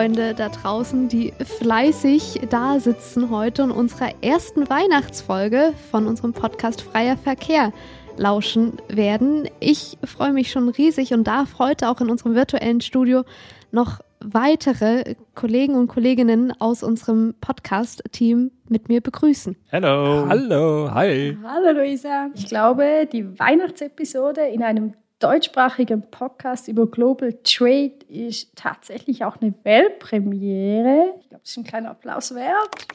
Freunde 0.00 0.32
da 0.32 0.48
draußen, 0.48 1.08
die 1.10 1.34
fleißig 1.60 2.40
da 2.48 2.80
sitzen 2.80 3.28
heute 3.28 3.64
und 3.64 3.70
unserer 3.70 4.08
ersten 4.22 4.70
Weihnachtsfolge 4.70 5.74
von 5.90 6.06
unserem 6.06 6.32
Podcast 6.32 6.80
Freier 6.80 7.18
Verkehr 7.18 7.70
lauschen 8.16 8.78
werden. 8.88 9.46
Ich 9.60 9.98
freue 10.02 10.32
mich 10.32 10.50
schon 10.50 10.70
riesig 10.70 11.12
und 11.12 11.24
darf 11.24 11.58
heute 11.58 11.90
auch 11.90 12.00
in 12.00 12.08
unserem 12.08 12.34
virtuellen 12.34 12.80
Studio 12.80 13.24
noch 13.72 14.00
weitere 14.20 15.16
Kollegen 15.34 15.74
und 15.74 15.88
Kolleginnen 15.88 16.58
aus 16.58 16.82
unserem 16.82 17.34
Podcast-Team 17.38 18.52
mit 18.70 18.88
mir 18.88 19.02
begrüßen. 19.02 19.54
Hallo. 19.70 20.26
Hallo, 20.26 20.94
hi. 20.94 21.36
Hallo 21.44 21.78
Luisa. 21.78 22.30
Ich 22.32 22.46
glaube, 22.46 23.06
die 23.12 23.38
Weihnachtsepisode 23.38 24.46
in 24.46 24.62
einem 24.62 24.94
deutschsprachigen 25.20 26.02
Podcast 26.10 26.66
über 26.66 26.86
Global 26.86 27.34
Trade 27.44 27.92
ist 28.08 28.56
tatsächlich 28.56 29.22
auch 29.22 29.36
eine 29.40 29.52
Weltpremiere. 29.64 31.14
Ich 31.20 31.28
glaube, 31.28 31.42
das 31.42 31.50
ist 31.50 31.56
ein 31.58 31.64
kleiner 31.64 31.90
Applaus 31.90 32.34
wert. 32.34 32.86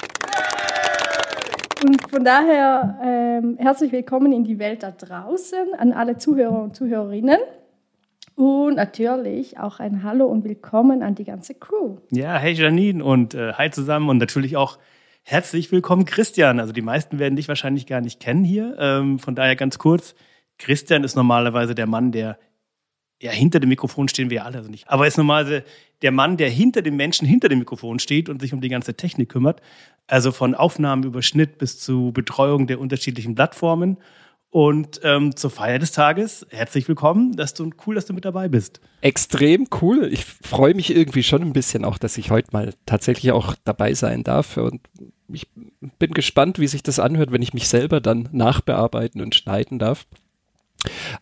Und 1.85 2.01
von 2.09 2.25
daher 2.25 2.99
ähm, 3.03 3.57
herzlich 3.59 3.91
willkommen 3.91 4.31
in 4.33 4.43
die 4.43 4.57
Welt 4.57 4.81
da 4.81 4.89
draußen 4.89 5.75
an 5.77 5.93
alle 5.93 6.17
Zuhörer 6.17 6.63
und 6.63 6.75
Zuhörerinnen. 6.75 7.37
Und 8.33 8.75
natürlich 8.75 9.59
auch 9.59 9.79
ein 9.79 10.01
Hallo 10.01 10.25
und 10.25 10.43
Willkommen 10.43 11.03
an 11.03 11.13
die 11.13 11.25
ganze 11.25 11.53
Crew. 11.53 11.97
Ja, 12.09 12.37
hey 12.37 12.53
Janine 12.53 13.05
und 13.05 13.35
äh, 13.35 13.53
hi 13.53 13.69
zusammen 13.69 14.09
und 14.09 14.17
natürlich 14.17 14.57
auch 14.57 14.79
herzlich 15.21 15.71
willkommen 15.71 16.05
Christian. 16.05 16.59
Also 16.59 16.73
die 16.73 16.81
meisten 16.81 17.19
werden 17.19 17.35
dich 17.35 17.47
wahrscheinlich 17.47 17.85
gar 17.85 18.01
nicht 18.01 18.19
kennen 18.19 18.43
hier. 18.43 18.75
Ähm, 18.79 19.19
von 19.19 19.35
daher 19.35 19.55
ganz 19.55 19.77
kurz, 19.77 20.15
Christian 20.57 21.03
ist 21.03 21.15
normalerweise 21.15 21.75
der 21.75 21.87
Mann, 21.87 22.11
der 22.11 22.37
ja, 23.21 23.31
hinter 23.31 23.59
dem 23.59 23.69
Mikrofon 23.69 24.07
stehen 24.07 24.29
wir 24.29 24.45
alle 24.45 24.57
also 24.57 24.69
nicht. 24.69 24.89
Aber 24.89 25.05
er 25.05 25.07
ist 25.07 25.17
normalerweise 25.17 25.63
der 26.01 26.11
Mann, 26.11 26.37
der 26.37 26.49
hinter 26.49 26.81
dem 26.81 26.95
Menschen 26.95 27.27
hinter 27.27 27.47
dem 27.47 27.59
Mikrofon 27.59 27.99
steht 27.99 28.29
und 28.29 28.41
sich 28.41 28.53
um 28.53 28.61
die 28.61 28.69
ganze 28.69 28.95
Technik 28.95 29.29
kümmert. 29.29 29.61
Also 30.07 30.31
von 30.31 30.53
Aufnahmen 30.53 31.03
über 31.03 31.21
Schnitt 31.21 31.57
bis 31.57 31.79
zu 31.79 32.11
Betreuung 32.11 32.67
der 32.67 32.79
unterschiedlichen 32.79 33.35
Plattformen. 33.35 33.97
Und 34.49 35.01
ähm, 35.03 35.35
zur 35.35 35.49
Feier 35.49 35.79
des 35.79 35.91
Tages, 35.91 36.45
herzlich 36.49 36.87
willkommen, 36.87 37.35
dass 37.35 37.53
du 37.53 37.69
cool, 37.85 37.95
dass 37.95 38.05
du 38.05 38.13
mit 38.13 38.23
dabei 38.23 38.47
bist. 38.47 38.79
Extrem 39.01 39.67
cool. 39.81 40.07
Ich 40.11 40.23
freue 40.23 40.73
mich 40.73 40.95
irgendwie 40.95 41.23
schon 41.23 41.41
ein 41.41 41.51
bisschen 41.51 41.83
auch, 41.83 41.97
dass 41.97 42.17
ich 42.17 42.31
heute 42.31 42.49
mal 42.51 42.73
tatsächlich 42.85 43.31
auch 43.31 43.55
dabei 43.65 43.93
sein 43.93 44.23
darf. 44.23 44.55
Und 44.55 44.81
ich 45.27 45.47
bin 45.99 46.11
gespannt, 46.11 46.59
wie 46.59 46.67
sich 46.67 46.83
das 46.83 46.99
anhört, 46.99 47.31
wenn 47.31 47.41
ich 47.41 47.53
mich 47.53 47.67
selber 47.67 47.99
dann 47.99 48.29
nachbearbeiten 48.31 49.21
und 49.21 49.35
schneiden 49.35 49.79
darf. 49.79 50.05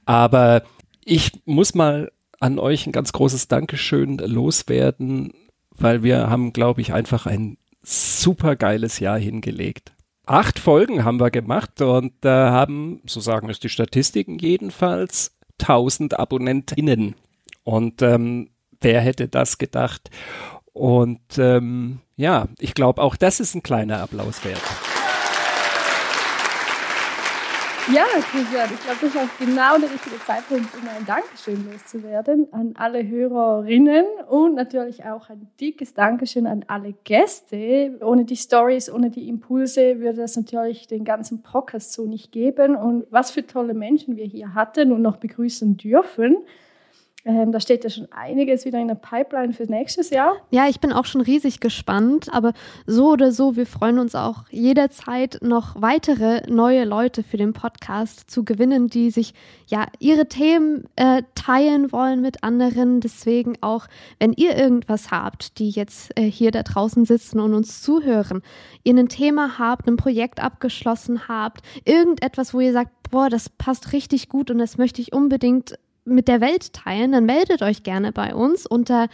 Aber 0.05 0.63
ich 1.05 1.31
muss 1.45 1.75
mal 1.75 2.11
an 2.39 2.59
euch 2.59 2.85
ein 2.85 2.91
ganz 2.91 3.13
großes 3.13 3.47
Dankeschön 3.47 4.17
loswerden, 4.17 5.33
weil 5.71 6.03
wir 6.03 6.29
haben, 6.29 6.53
glaube 6.53 6.81
ich, 6.81 6.93
einfach 6.93 7.25
ein 7.25 7.57
super 7.81 8.55
geiles 8.55 8.99
Jahr 8.99 9.17
hingelegt. 9.17 9.93
Acht 10.25 10.59
Folgen 10.59 11.03
haben 11.03 11.19
wir 11.19 11.31
gemacht 11.31 11.81
und 11.81 12.23
äh, 12.23 12.29
haben, 12.29 13.01
so 13.05 13.19
sagen 13.19 13.49
es 13.49 13.59
die 13.59 13.69
Statistiken 13.69 14.39
jedenfalls, 14.39 15.35
1000 15.61 16.17
Abonnentinnen. 16.17 17.15
Und 17.63 18.01
ähm, 18.01 18.49
wer 18.79 19.01
hätte 19.01 19.27
das 19.27 19.57
gedacht? 19.57 20.09
Und 20.71 21.37
ähm, 21.37 21.99
ja, 22.15 22.47
ich 22.59 22.73
glaube, 22.73 23.01
auch 23.01 23.15
das 23.15 23.39
ist 23.39 23.53
ein 23.55 23.63
kleiner 23.63 23.99
Applaus 23.99 24.43
wert. 24.45 24.61
Ja, 27.91 28.05
Christian, 28.31 28.69
ich 28.73 28.79
glaube, 28.81 28.99
das 29.01 29.09
ist 29.09 29.17
auch 29.17 29.39
genau 29.39 29.77
der 29.77 29.91
richtige 29.91 30.17
Zeitpunkt, 30.25 30.73
um 30.73 30.87
ein 30.87 31.05
Dankeschön 31.05 31.69
loszuwerden 31.69 32.47
an 32.53 32.75
alle 32.77 33.05
Hörerinnen 33.05 34.05
und 34.29 34.55
natürlich 34.55 35.03
auch 35.03 35.29
ein 35.29 35.49
dickes 35.59 35.93
Dankeschön 35.93 36.47
an 36.47 36.63
alle 36.67 36.93
Gäste. 37.03 37.99
Ohne 38.01 38.23
die 38.23 38.37
Stories, 38.37 38.89
ohne 38.89 39.09
die 39.09 39.27
Impulse 39.27 39.99
würde 39.99 40.21
es 40.21 40.37
natürlich 40.37 40.87
den 40.87 41.03
ganzen 41.03 41.41
Podcast 41.43 41.91
so 41.91 42.05
nicht 42.05 42.31
geben. 42.31 42.77
Und 42.77 43.05
was 43.11 43.31
für 43.31 43.45
tolle 43.45 43.73
Menschen 43.73 44.15
wir 44.15 44.25
hier 44.25 44.53
hatten 44.53 44.93
und 44.93 45.01
noch 45.01 45.17
begrüßen 45.17 45.75
dürfen. 45.75 46.37
Ähm, 47.25 47.53
da 47.53 47.61
steht 47.61 47.85
ja 47.85 47.89
schon 47.89 48.11
einiges 48.11 48.65
wieder 48.65 48.79
in 48.79 48.89
der 48.89 48.95
Pipeline 48.95 49.53
für 49.53 49.63
nächstes 49.63 50.09
Jahr. 50.09 50.35
Ja, 50.51 50.67
ich 50.67 50.81
bin 50.81 50.91
auch 50.91 51.05
schon 51.05 51.21
riesig 51.21 51.61
gespannt, 51.61 52.27
aber 52.33 52.51
so 52.85 53.11
oder 53.11 53.31
so, 53.31 53.55
wir 53.55 53.65
freuen 53.65 53.99
uns 53.99 54.13
auch 54.13 54.43
jederzeit 54.49 55.39
noch 55.41 55.81
weitere 55.81 56.41
neue 56.51 56.83
Leute 56.83 57.23
für 57.23 57.37
den 57.37 57.53
Podcast 57.53 58.29
zu 58.29 58.43
gewinnen, 58.43 58.87
die 58.87 59.09
sich 59.09 59.33
ja 59.67 59.87
ihre 59.99 60.27
Themen 60.27 60.89
äh, 60.97 61.23
teilen 61.33 61.93
wollen 61.93 62.19
mit 62.19 62.43
anderen. 62.43 62.99
Deswegen 62.99 63.53
auch, 63.61 63.87
wenn 64.19 64.33
ihr 64.33 64.57
irgendwas 64.57 65.09
habt, 65.09 65.59
die 65.59 65.69
jetzt 65.69 66.11
äh, 66.19 66.23
hier 66.23 66.51
da 66.51 66.63
draußen 66.63 67.05
sitzen 67.05 67.39
und 67.39 67.53
uns 67.53 67.81
zuhören, 67.81 68.41
ihr 68.83 68.97
ein 68.97 69.07
Thema 69.07 69.57
habt, 69.57 69.87
ein 69.87 69.95
Projekt 69.95 70.41
abgeschlossen 70.41 71.29
habt, 71.29 71.61
irgendetwas, 71.85 72.53
wo 72.53 72.59
ihr 72.59 72.73
sagt, 72.73 72.91
boah, 73.11 73.29
das 73.29 73.47
passt 73.47 73.93
richtig 73.93 74.27
gut 74.27 74.51
und 74.51 74.57
das 74.57 74.77
möchte 74.77 75.01
ich 75.01 75.13
unbedingt 75.13 75.75
mit 76.05 76.27
der 76.27 76.41
Welt 76.41 76.73
teilen, 76.73 77.11
dann 77.11 77.25
meldet 77.25 77.61
euch 77.61 77.83
gerne 77.83 78.11
bei 78.11 78.33
uns 78.35 78.65
unter 78.65 79.09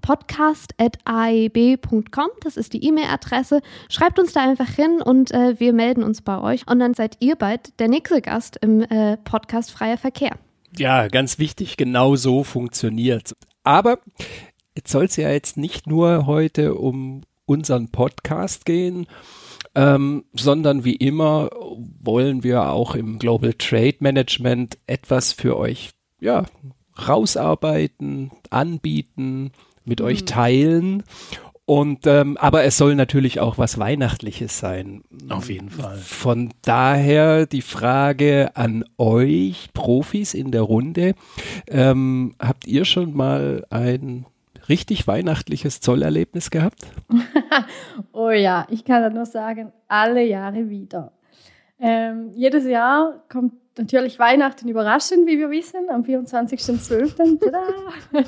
podcast.aeb.com. 0.00 2.28
Das 2.42 2.56
ist 2.56 2.72
die 2.72 2.84
E-Mail-Adresse. 2.84 3.60
Schreibt 3.88 4.18
uns 4.18 4.32
da 4.32 4.42
einfach 4.42 4.70
hin 4.70 5.00
und 5.02 5.30
äh, 5.32 5.60
wir 5.60 5.72
melden 5.72 6.02
uns 6.02 6.22
bei 6.22 6.40
euch. 6.40 6.66
Und 6.66 6.80
dann 6.80 6.94
seid 6.94 7.16
ihr 7.20 7.36
bald 7.36 7.78
der 7.78 7.86
nächste 7.88 8.22
Gast 8.22 8.58
im 8.60 8.82
äh, 8.82 9.16
Podcast 9.18 9.70
Freier 9.70 9.98
Verkehr. 9.98 10.36
Ja, 10.76 11.06
ganz 11.08 11.38
wichtig, 11.38 11.76
genau 11.76 12.16
so 12.16 12.42
funktioniert. 12.44 13.34
Aber 13.64 13.98
jetzt 14.76 14.90
soll 14.90 15.04
es 15.04 15.16
ja 15.16 15.30
jetzt 15.30 15.56
nicht 15.56 15.86
nur 15.86 16.26
heute 16.26 16.74
um 16.74 17.22
unseren 17.44 17.88
Podcast 17.88 18.64
gehen, 18.64 19.06
ähm, 19.74 20.24
sondern 20.32 20.84
wie 20.84 20.94
immer 20.94 21.50
wollen 22.00 22.44
wir 22.44 22.70
auch 22.70 22.94
im 22.94 23.18
Global 23.18 23.52
Trade 23.54 23.96
Management 24.00 24.78
etwas 24.86 25.32
für 25.32 25.56
euch 25.56 25.90
ja, 26.20 26.44
rausarbeiten, 27.08 28.30
anbieten, 28.50 29.52
mit 29.84 30.00
mhm. 30.00 30.06
euch 30.06 30.24
teilen. 30.24 31.02
Und 31.66 32.04
ähm, 32.08 32.36
aber 32.36 32.64
es 32.64 32.76
soll 32.76 32.96
natürlich 32.96 33.38
auch 33.38 33.56
was 33.56 33.78
Weihnachtliches 33.78 34.58
sein. 34.58 35.04
Auf 35.28 35.48
jeden 35.48 35.70
Fall. 35.70 35.98
Von 35.98 36.52
daher 36.62 37.46
die 37.46 37.62
Frage 37.62 38.50
an 38.54 38.84
euch, 38.98 39.70
Profis 39.72 40.34
in 40.34 40.50
der 40.50 40.62
Runde. 40.62 41.14
Ähm, 41.68 42.34
habt 42.40 42.66
ihr 42.66 42.84
schon 42.84 43.14
mal 43.14 43.64
ein 43.70 44.26
richtig 44.68 45.06
weihnachtliches 45.06 45.80
Zollerlebnis 45.80 46.50
gehabt? 46.50 46.88
oh 48.12 48.30
ja, 48.30 48.66
ich 48.68 48.84
kann 48.84 49.02
da 49.02 49.10
nur 49.10 49.26
sagen, 49.26 49.72
alle 49.86 50.24
Jahre 50.24 50.70
wieder. 50.70 51.12
Ähm, 51.78 52.30
jedes 52.34 52.66
Jahr 52.66 53.22
kommt 53.28 53.52
natürlich 53.78 54.18
Weihnachten 54.18 54.68
überraschend, 54.68 55.26
wie 55.26 55.38
wir 55.38 55.50
wissen, 55.50 55.88
am 55.90 56.02
24.12. 56.02 57.54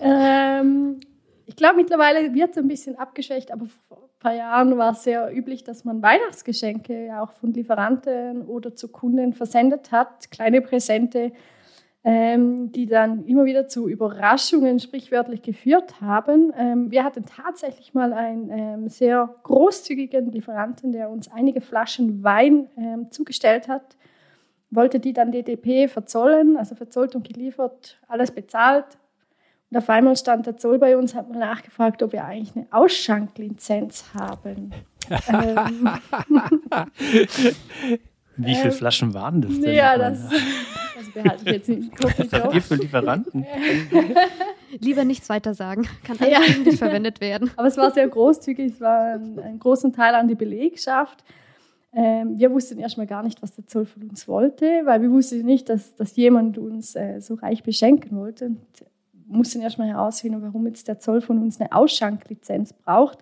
ähm, 0.00 1.00
ich 1.46 1.56
glaube, 1.56 1.76
mittlerweile 1.76 2.34
wird 2.34 2.50
es 2.50 2.58
ein 2.58 2.68
bisschen 2.68 2.98
abgeschwächt, 2.98 3.52
aber 3.52 3.66
vor 3.88 3.98
ein 3.98 4.18
paar 4.18 4.34
Jahren 4.34 4.76
war 4.76 4.92
es 4.92 5.04
sehr 5.04 5.34
üblich, 5.34 5.64
dass 5.64 5.84
man 5.84 6.02
Weihnachtsgeschenke 6.02 7.06
ja 7.06 7.22
auch 7.22 7.32
von 7.32 7.52
Lieferanten 7.52 8.42
oder 8.42 8.74
zu 8.74 8.88
Kunden 8.88 9.32
versendet 9.32 9.92
hat, 9.92 10.30
kleine 10.30 10.60
Präsente, 10.60 11.32
ähm, 12.08 12.70
die 12.70 12.86
dann 12.86 13.26
immer 13.26 13.46
wieder 13.46 13.66
zu 13.66 13.88
Überraschungen 13.88 14.78
sprichwörtlich 14.78 15.42
geführt 15.42 16.00
haben. 16.00 16.52
Ähm, 16.56 16.88
wir 16.92 17.02
hatten 17.02 17.24
tatsächlich 17.26 17.94
mal 17.94 18.12
einen 18.12 18.48
ähm, 18.50 18.88
sehr 18.88 19.34
großzügigen 19.42 20.30
Lieferanten, 20.30 20.92
der 20.92 21.10
uns 21.10 21.28
einige 21.32 21.60
Flaschen 21.60 22.22
Wein 22.22 22.68
ähm, 22.78 23.10
zugestellt 23.10 23.66
hat, 23.66 23.96
wollte 24.70 25.00
die 25.00 25.14
dann 25.14 25.32
DDP 25.32 25.88
verzollen, 25.88 26.56
also 26.56 26.76
verzollt 26.76 27.16
und 27.16 27.26
geliefert, 27.26 27.98
alles 28.06 28.30
bezahlt. 28.30 28.86
Und 29.72 29.78
auf 29.78 29.90
einmal 29.90 30.14
stand 30.14 30.46
der 30.46 30.56
Zoll 30.56 30.78
bei 30.78 30.96
uns, 30.96 31.12
hat 31.12 31.28
mal 31.28 31.40
nachgefragt, 31.40 32.04
ob 32.04 32.12
wir 32.12 32.24
eigentlich 32.24 32.54
eine 32.54 32.68
Ausschanklizenz 32.70 34.04
haben. 34.14 34.70
ähm, 35.28 35.90
Wie 38.36 38.54
viele 38.54 38.70
Flaschen 38.70 39.12
waren 39.12 39.42
das 39.42 39.58
denn? 39.58 39.74
Ja, 39.74 39.98
das, 39.98 40.20
das 40.96 41.10
behalte 41.10 41.44
ich 41.44 41.68
jetzt 41.68 41.96
Kopf. 42.00 42.18
Was 42.18 42.32
habt 42.32 42.54
ihr 42.54 42.62
für 42.62 42.74
Lieferanten? 42.76 43.46
Lieber 44.80 45.04
nichts 45.04 45.28
weiter 45.28 45.54
sagen. 45.54 45.86
Kann 46.04 46.16
alles 46.20 46.56
ja. 46.56 46.62
nicht 46.62 46.78
verwendet 46.78 47.20
werden. 47.20 47.50
Aber 47.56 47.68
es 47.68 47.76
war 47.76 47.90
sehr 47.90 48.08
großzügig. 48.08 48.72
Es 48.72 48.80
war 48.80 49.14
ein, 49.14 49.38
ein 49.38 49.58
großen 49.58 49.92
Teil 49.92 50.14
an 50.14 50.28
die 50.28 50.34
Belegschaft. 50.34 51.24
Ähm, 51.92 52.38
wir 52.38 52.50
wussten 52.50 52.78
erstmal 52.78 53.06
gar 53.06 53.22
nicht, 53.22 53.42
was 53.42 53.54
der 53.54 53.66
Zoll 53.66 53.86
von 53.86 54.02
uns 54.08 54.28
wollte, 54.28 54.82
weil 54.84 55.00
wir 55.02 55.10
wussten 55.10 55.44
nicht, 55.44 55.68
dass, 55.68 55.94
dass 55.96 56.16
jemand 56.16 56.58
uns 56.58 56.94
äh, 56.94 57.20
so 57.20 57.34
reich 57.34 57.62
beschenken 57.62 58.16
wollte. 58.16 58.46
Und 58.46 58.60
mussten 59.26 59.60
erstmal 59.60 59.88
herausfinden, 59.88 60.42
warum 60.42 60.66
jetzt 60.66 60.88
der 60.88 60.98
Zoll 60.98 61.20
von 61.20 61.42
uns 61.42 61.60
eine 61.60 61.72
Ausschanklizenz 61.72 62.72
braucht. 62.72 63.18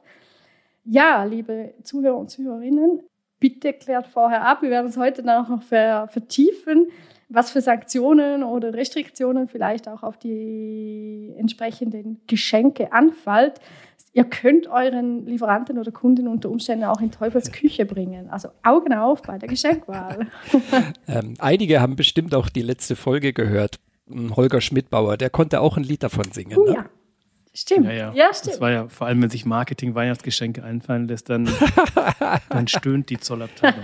Ja, 0.84 1.24
liebe 1.24 1.74
Zuhörer 1.82 2.18
und 2.18 2.30
Zuhörerinnen, 2.30 3.00
bitte 3.40 3.72
klärt 3.72 4.06
vorher 4.06 4.42
ab. 4.44 4.62
Wir 4.62 4.70
werden 4.70 4.88
es 4.88 4.96
heute 4.96 5.22
dann 5.22 5.44
auch 5.44 5.48
noch 5.48 5.62
vertiefen. 5.62 6.88
Was 7.28 7.50
für 7.50 7.60
Sanktionen 7.60 8.42
oder 8.42 8.74
Restriktionen 8.74 9.48
vielleicht 9.48 9.88
auch 9.88 10.02
auf 10.02 10.18
die 10.18 11.34
entsprechenden 11.36 12.20
Geschenke 12.26 12.92
anfällt. 12.92 13.60
Ihr 14.12 14.24
könnt 14.24 14.68
euren 14.68 15.26
Lieferanten 15.26 15.78
oder 15.78 15.90
Kunden 15.90 16.28
unter 16.28 16.48
Umständen 16.48 16.84
auch 16.84 17.00
in 17.00 17.10
Teufels 17.10 17.50
Küche 17.50 17.84
bringen. 17.84 18.30
Also 18.30 18.48
Augen 18.62 18.94
auf 18.94 19.22
bei 19.22 19.38
der 19.38 19.48
Geschenkwahl. 19.48 20.28
ähm, 21.08 21.34
einige 21.38 21.80
haben 21.80 21.96
bestimmt 21.96 22.34
auch 22.34 22.48
die 22.48 22.62
letzte 22.62 22.94
Folge 22.94 23.32
gehört. 23.32 23.80
Holger 24.36 24.60
Schmidbauer, 24.60 25.16
der 25.16 25.30
konnte 25.30 25.60
auch 25.60 25.76
ein 25.76 25.82
Lied 25.82 26.02
davon 26.02 26.30
singen. 26.30 26.58
Oh, 26.58 26.64
ne? 26.64 26.74
ja. 26.74 26.84
Stimmt. 27.56 27.86
Ja, 27.86 27.92
ja. 27.92 28.12
ja, 28.14 28.34
stimmt. 28.34 28.54
Das 28.54 28.60
war 28.60 28.70
ja 28.72 28.88
vor 28.88 29.06
allem, 29.06 29.22
wenn 29.22 29.30
sich 29.30 29.44
Marketing-Weihnachtsgeschenke 29.46 30.64
einfallen 30.64 31.06
lässt, 31.06 31.30
dann, 31.30 31.48
dann 32.48 32.66
stöhnt 32.66 33.10
die 33.10 33.18
Zollabteilung. 33.18 33.80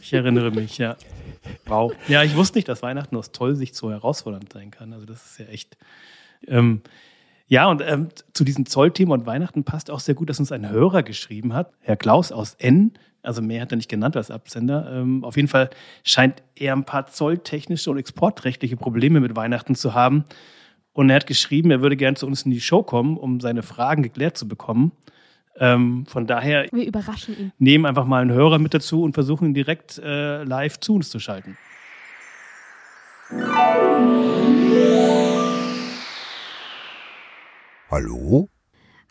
Ich 0.00 0.12
erinnere 0.14 0.50
mich, 0.50 0.78
ja. 0.78 0.96
Wow. 1.66 1.92
Ja, 2.08 2.22
ich 2.22 2.36
wusste 2.36 2.58
nicht, 2.58 2.68
dass 2.68 2.82
Weihnachten 2.82 3.16
aus 3.16 3.32
toll 3.32 3.54
sich 3.54 3.74
so 3.74 3.90
herausfordernd 3.90 4.52
sein 4.52 4.70
kann. 4.70 4.92
Also 4.92 5.06
das 5.06 5.24
ist 5.24 5.38
ja 5.38 5.46
echt. 5.46 5.76
Ähm, 6.46 6.82
ja, 7.46 7.66
und 7.68 7.82
ähm, 7.84 8.08
zu 8.34 8.44
diesem 8.44 8.66
Zollthema 8.66 9.14
und 9.14 9.26
Weihnachten 9.26 9.64
passt 9.64 9.90
auch 9.90 10.00
sehr 10.00 10.14
gut, 10.14 10.28
dass 10.28 10.38
uns 10.38 10.52
ein 10.52 10.68
Hörer 10.68 11.02
geschrieben 11.02 11.54
hat, 11.54 11.72
Herr 11.80 11.96
Klaus 11.96 12.30
aus 12.30 12.54
N. 12.54 12.92
Also 13.22 13.42
mehr 13.42 13.62
hat 13.62 13.72
er 13.72 13.76
nicht 13.76 13.88
genannt 13.88 14.16
als 14.16 14.30
Absender. 14.30 14.90
Ähm, 14.92 15.24
auf 15.24 15.36
jeden 15.36 15.48
Fall 15.48 15.70
scheint 16.04 16.42
er 16.54 16.74
ein 16.74 16.84
paar 16.84 17.06
zolltechnische 17.06 17.90
und 17.90 17.98
exportrechtliche 17.98 18.76
Probleme 18.76 19.20
mit 19.20 19.34
Weihnachten 19.34 19.74
zu 19.74 19.94
haben. 19.94 20.24
Und 20.92 21.10
er 21.10 21.16
hat 21.16 21.26
geschrieben, 21.26 21.70
er 21.70 21.80
würde 21.80 21.96
gern 21.96 22.16
zu 22.16 22.26
uns 22.26 22.42
in 22.42 22.50
die 22.50 22.60
Show 22.60 22.82
kommen, 22.82 23.16
um 23.16 23.40
seine 23.40 23.62
Fragen 23.62 24.02
geklärt 24.02 24.36
zu 24.36 24.46
bekommen. 24.46 24.92
Ähm, 25.60 26.06
von 26.06 26.26
daher 26.26 26.66
Wir 26.72 26.86
überraschen 26.86 27.38
ihn. 27.38 27.52
nehmen 27.58 27.86
einfach 27.86 28.04
mal 28.04 28.22
einen 28.22 28.32
Hörer 28.32 28.58
mit 28.58 28.74
dazu 28.74 29.02
und 29.02 29.14
versuchen 29.14 29.48
ihn 29.48 29.54
direkt 29.54 29.98
äh, 29.98 30.44
live 30.44 30.78
zu 30.80 30.94
uns 30.94 31.10
zu 31.10 31.18
schalten. 31.18 31.56
Hallo? 37.90 38.48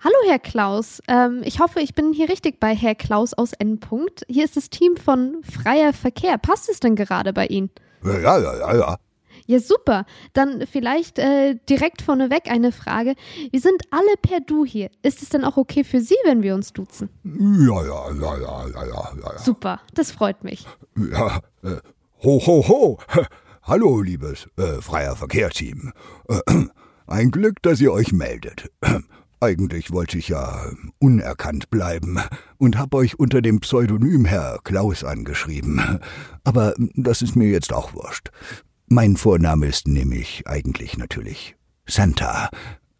Hallo, 0.03 0.15
Herr 0.27 0.39
Klaus. 0.39 1.01
Ähm, 1.07 1.41
ich 1.43 1.59
hoffe, 1.59 1.79
ich 1.81 1.95
bin 1.95 2.13
hier 2.13 2.29
richtig 2.29 2.59
bei 2.59 2.75
Herr 2.75 2.95
Klaus 2.95 3.33
aus 3.33 3.53
N. 3.53 3.79
-Punkt. 3.79 4.23
Hier 4.27 4.45
ist 4.45 4.55
das 4.55 4.69
Team 4.69 4.95
von 4.95 5.37
Freier 5.43 5.91
Verkehr. 5.91 6.37
Passt 6.37 6.69
es 6.69 6.79
denn 6.79 6.95
gerade 6.95 7.33
bei 7.33 7.47
Ihnen? 7.47 7.71
Ja, 8.03 8.19
ja, 8.19 8.37
ja, 8.39 8.75
ja, 8.75 8.97
ja. 9.47 9.59
Super. 9.59 10.05
Dann 10.33 10.65
vielleicht 10.71 11.19
äh, 11.19 11.55
direkt 11.69 12.01
vorneweg 12.01 12.49
eine 12.49 12.71
Frage. 12.71 13.15
Wir 13.51 13.59
sind 13.59 13.81
alle 13.91 14.15
per 14.21 14.39
Du 14.39 14.65
hier. 14.65 14.89
Ist 15.01 15.21
es 15.21 15.29
denn 15.29 15.43
auch 15.43 15.57
okay 15.57 15.83
für 15.83 16.01
Sie, 16.01 16.15
wenn 16.25 16.43
wir 16.43 16.55
uns 16.55 16.73
duzen? 16.73 17.09
Ja, 17.23 17.83
ja, 17.85 18.11
ja, 18.11 18.37
ja, 18.37 18.67
ja, 18.67 18.85
ja, 18.85 19.11
ja. 19.23 19.37
Super, 19.39 19.81
das 19.93 20.11
freut 20.11 20.43
mich. 20.43 20.65
Ja, 20.95 21.39
äh, 21.63 21.77
ho, 22.23 22.41
ho, 22.45 22.67
ho. 22.67 22.99
Hallo, 23.63 24.01
liebes 24.01 24.47
äh, 24.57 24.81
freier 24.81 25.15
Verkehrsteam. 25.15 25.91
Äh, 26.29 26.39
ein 27.07 27.31
Glück, 27.31 27.61
dass 27.61 27.81
ihr 27.81 27.91
euch 27.91 28.13
meldet. 28.13 28.71
Eigentlich 29.39 29.91
wollte 29.91 30.17
ich 30.17 30.29
ja 30.29 30.71
unerkannt 30.99 31.69
bleiben 31.69 32.19
und 32.57 32.77
hab 32.79 32.95
euch 32.95 33.19
unter 33.19 33.41
dem 33.41 33.59
Pseudonym 33.59 34.25
Herr 34.25 34.59
Klaus 34.63 35.03
angeschrieben. 35.03 35.99
Aber 36.43 36.73
das 36.95 37.21
ist 37.21 37.35
mir 37.35 37.47
jetzt 37.47 37.71
auch 37.71 37.93
wurscht. 37.93 38.31
Mein 38.89 39.17
Vorname 39.17 39.67
ist 39.67 39.87
nämlich 39.87 40.43
eigentlich 40.47 40.97
natürlich 40.97 41.55
Santa. 41.85 42.49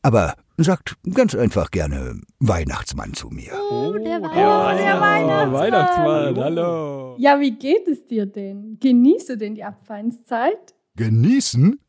Aber 0.01 0.35
sagt 0.57 0.95
ganz 1.13 1.33
einfach 1.35 1.71
gerne 1.71 2.19
Weihnachtsmann 2.39 3.13
zu 3.13 3.29
mir. 3.29 3.51
Oh, 3.71 3.93
der 3.93 4.19
Oh, 4.19 4.23
Weihnachtsmann. 4.23 4.77
der 4.77 5.01
Weihnachtsmann. 5.01 5.53
Weihnachtsmann, 5.53 6.35
hallo. 6.43 7.15
Ja, 7.19 7.39
wie 7.39 7.51
geht 7.57 7.87
es 7.87 8.05
dir 8.05 8.25
denn? 8.25 8.77
Genießt 8.79 9.29
du 9.29 9.37
denn 9.37 9.55
die 9.55 9.63
Abfeinszeit? 9.63 10.75
Genießen? 10.95 11.79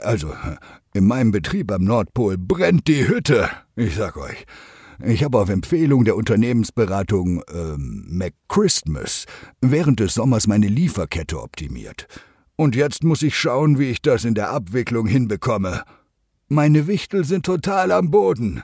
Also, 0.00 0.34
in 0.94 1.06
meinem 1.06 1.30
Betrieb 1.30 1.70
am 1.72 1.84
Nordpol 1.84 2.36
brennt 2.38 2.88
die 2.88 3.06
Hütte. 3.08 3.48
Ich 3.76 3.94
sag 3.96 4.16
euch. 4.16 4.46
Ich 5.02 5.24
habe 5.24 5.38
auf 5.38 5.48
Empfehlung 5.48 6.04
der 6.04 6.16
Unternehmensberatung 6.16 7.42
ähm, 7.52 8.06
McChristmas 8.08 9.26
während 9.60 10.00
des 10.00 10.14
Sommers 10.14 10.46
meine 10.46 10.68
Lieferkette 10.68 11.40
optimiert. 11.40 12.06
Und 12.56 12.76
jetzt 12.76 13.02
muss 13.02 13.22
ich 13.22 13.36
schauen, 13.36 13.78
wie 13.78 13.90
ich 13.90 14.02
das 14.02 14.24
in 14.24 14.34
der 14.34 14.50
Abwicklung 14.50 15.06
hinbekomme. 15.06 15.82
Meine 16.48 16.86
Wichtel 16.86 17.24
sind 17.24 17.44
total 17.46 17.90
am 17.90 18.10
Boden. 18.10 18.62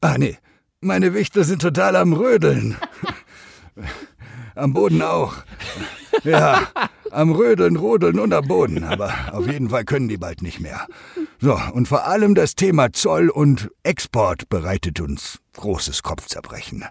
Ah, 0.00 0.18
nee, 0.18 0.36
meine 0.80 1.14
Wichtel 1.14 1.44
sind 1.44 1.62
total 1.62 1.94
am 1.96 2.12
Rödeln. 2.12 2.76
am 4.54 4.72
Boden 4.72 5.02
auch. 5.02 5.34
Ja, 6.24 6.68
am 7.10 7.32
Rödeln, 7.32 7.76
Rodeln 7.76 8.18
und 8.18 8.32
am 8.32 8.46
Boden, 8.46 8.84
aber 8.84 9.12
auf 9.32 9.46
jeden 9.46 9.70
Fall 9.70 9.84
können 9.84 10.08
die 10.08 10.18
bald 10.18 10.42
nicht 10.42 10.60
mehr. 10.60 10.86
So, 11.40 11.58
und 11.72 11.88
vor 11.88 12.06
allem 12.06 12.34
das 12.34 12.54
Thema 12.54 12.92
Zoll 12.92 13.28
und 13.28 13.70
Export 13.82 14.48
bereitet 14.48 15.00
uns 15.00 15.38
großes 15.54 16.02
Kopfzerbrechen. 16.02 16.84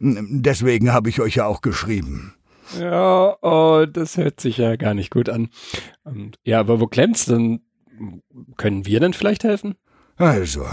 Deswegen 0.00 0.92
habe 0.92 1.08
ich 1.08 1.20
euch 1.20 1.36
ja 1.36 1.46
auch 1.46 1.60
geschrieben. 1.62 2.34
Ja, 2.78 3.36
oh, 3.42 3.86
das 3.86 4.16
hört 4.16 4.40
sich 4.40 4.58
ja 4.58 4.76
gar 4.76 4.94
nicht 4.94 5.10
gut 5.10 5.28
an. 5.28 5.48
Und, 6.04 6.38
ja, 6.44 6.60
aber 6.60 6.80
wo 6.80 6.86
klemmt's 6.86 7.26
denn? 7.26 7.60
Können 8.56 8.86
wir 8.86 9.00
denn 9.00 9.12
vielleicht 9.12 9.44
helfen? 9.44 9.76
Also, 10.16 10.64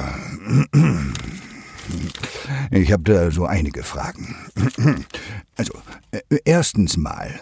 ich 2.71 2.91
habe 2.91 3.03
da 3.03 3.31
so 3.31 3.45
einige 3.45 3.83
Fragen. 3.83 4.35
Also, 5.55 5.73
äh, 6.11 6.21
erstens 6.45 6.97
mal, 6.97 7.41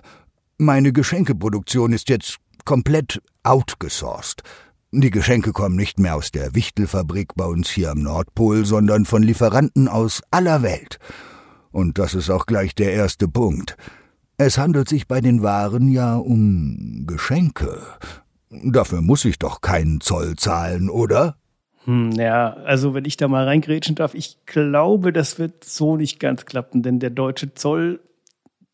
meine 0.59 0.91
Geschenkeproduktion 0.91 1.93
ist 1.93 2.09
jetzt 2.09 2.37
komplett 2.65 3.21
outgesourced. 3.43 4.43
Die 4.91 5.09
Geschenke 5.09 5.53
kommen 5.53 5.75
nicht 5.75 5.99
mehr 5.99 6.15
aus 6.15 6.31
der 6.31 6.53
Wichtelfabrik 6.53 7.35
bei 7.35 7.45
uns 7.45 7.69
hier 7.69 7.91
am 7.91 8.01
Nordpol, 8.03 8.65
sondern 8.65 9.05
von 9.05 9.23
Lieferanten 9.23 9.87
aus 9.87 10.21
aller 10.31 10.61
Welt. 10.61 10.99
Und 11.71 11.97
das 11.97 12.13
ist 12.13 12.29
auch 12.29 12.45
gleich 12.45 12.75
der 12.75 12.91
erste 12.91 13.27
Punkt. 13.27 13.77
Es 14.37 14.57
handelt 14.57 14.89
sich 14.89 15.07
bei 15.07 15.21
den 15.21 15.41
Waren 15.43 15.89
ja 15.89 16.15
um 16.15 17.05
Geschenke. 17.07 17.81
Dafür 18.49 19.01
muss 19.01 19.25
ich 19.25 19.39
doch 19.39 19.61
keinen 19.61 20.01
Zoll 20.01 20.35
zahlen, 20.35 20.89
oder? 20.89 21.37
Hm, 21.85 22.11
ja, 22.11 22.53
also 22.53 22.93
wenn 22.93 23.05
ich 23.05 23.15
da 23.15 23.27
mal 23.27 23.45
reingrätschen 23.45 23.95
darf, 23.95 24.13
ich 24.13 24.37
glaube, 24.45 25.13
das 25.13 25.39
wird 25.39 25.63
so 25.63 25.95
nicht 25.95 26.19
ganz 26.19 26.45
klappen, 26.45 26.83
denn 26.83 26.99
der 26.99 27.11
deutsche 27.11 27.53
Zoll 27.53 28.01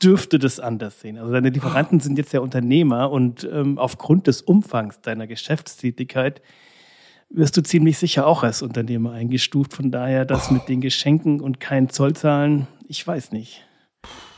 dürfte 0.04 0.40
das 0.40 0.60
anders 0.60 1.00
sehen. 1.00 1.18
Also 1.18 1.32
deine 1.32 1.50
Lieferanten 1.50 2.00
sind 2.00 2.18
jetzt 2.18 2.34
ja 2.34 2.42
Unternehmer 2.42 3.12
und 3.12 3.48
ähm, 3.52 3.78
aufgrund 3.78 4.28
des 4.28 4.42
Umfangs 4.42 5.02
deiner 5.02 5.28
Geschäftstätigkeit 5.28 6.42
wirst 7.30 7.58
du 7.58 7.64
ziemlich 7.64 7.98
sicher 7.98 8.28
auch 8.28 8.44
als 8.44 8.62
Unternehmer 8.62 9.12
eingestuft. 9.12 9.74
Von 9.74 9.92
daher, 9.92 10.26
das 10.26 10.52
mit 10.52 10.68
den 10.68 10.82
Geschenken 10.82 11.42
und 11.42 11.60
kein 11.60 11.90
Zollzahlen, 11.90 12.68
ich 12.88 13.06
weiß 13.06 13.32
nicht. 13.32 13.66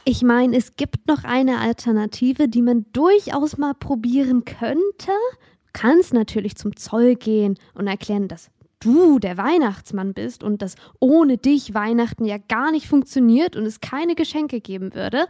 Ich 0.05 0.23
meine, 0.23 0.55
es 0.55 0.77
gibt 0.77 1.07
noch 1.07 1.25
eine 1.25 1.59
Alternative, 1.59 2.47
die 2.47 2.61
man 2.61 2.85
durchaus 2.93 3.57
mal 3.57 3.73
probieren 3.73 4.45
könnte. 4.45 5.07
Du 5.07 5.71
kannst 5.73 6.13
natürlich 6.13 6.55
zum 6.55 6.77
Zoll 6.77 7.15
gehen 7.15 7.55
und 7.73 7.87
erklären, 7.87 8.29
dass 8.29 8.49
du 8.79 9.19
der 9.19 9.37
Weihnachtsmann 9.37 10.13
bist 10.13 10.43
und 10.43 10.61
dass 10.61 10.75
ohne 10.99 11.37
dich 11.37 11.73
Weihnachten 11.73 12.25
ja 12.25 12.37
gar 12.37 12.71
nicht 12.71 12.87
funktioniert 12.87 13.55
und 13.55 13.65
es 13.65 13.81
keine 13.81 14.15
Geschenke 14.15 14.61
geben 14.61 14.93
würde. 14.93 15.27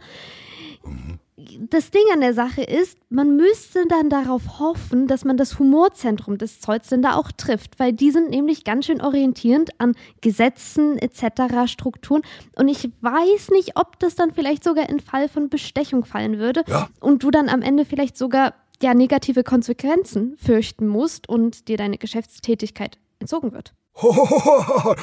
Das 1.60 1.92
Ding 1.92 2.02
an 2.12 2.20
der 2.20 2.34
Sache 2.34 2.62
ist, 2.62 2.98
man 3.10 3.36
müsste 3.36 3.86
dann 3.86 4.10
darauf 4.10 4.58
hoffen, 4.58 5.06
dass 5.06 5.24
man 5.24 5.36
das 5.36 5.58
Humorzentrum 5.58 6.36
des 6.36 6.60
Zolls 6.60 6.88
dann 6.88 7.00
da 7.00 7.14
auch 7.14 7.30
trifft, 7.30 7.78
weil 7.78 7.92
die 7.92 8.10
sind 8.10 8.30
nämlich 8.30 8.64
ganz 8.64 8.86
schön 8.86 9.00
orientierend 9.00 9.70
an 9.78 9.94
Gesetzen 10.20 10.98
etc., 10.98 11.70
Strukturen. 11.70 12.22
Und 12.56 12.68
ich 12.68 12.90
weiß 13.02 13.50
nicht, 13.50 13.76
ob 13.76 14.00
das 14.00 14.16
dann 14.16 14.32
vielleicht 14.32 14.64
sogar 14.64 14.88
in 14.88 14.98
Fall 14.98 15.28
von 15.28 15.48
Bestechung 15.48 16.04
fallen 16.04 16.38
würde 16.38 16.64
Ja. 16.66 16.88
und 17.00 17.22
du 17.22 17.30
dann 17.30 17.48
am 17.48 17.62
Ende 17.62 17.84
vielleicht 17.84 18.18
sogar 18.18 18.54
ja 18.82 18.94
negative 18.94 19.44
Konsequenzen 19.44 20.36
fürchten 20.38 20.88
musst 20.88 21.28
und 21.28 21.68
dir 21.68 21.76
deine 21.76 21.98
Geschäftstätigkeit 21.98 22.98
entzogen 23.20 23.52
wird. 23.52 23.74